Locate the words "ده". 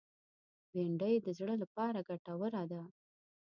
2.71-2.81